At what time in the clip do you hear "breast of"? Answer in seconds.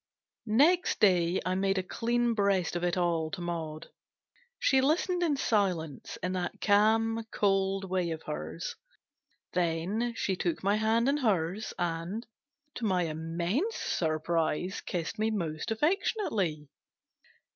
2.33-2.83